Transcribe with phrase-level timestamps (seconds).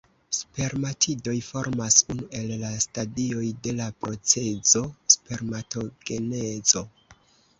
[0.35, 4.83] Spermatidoj formas unu el la stadioj de la procezo
[5.17, 6.83] spermatogenezo.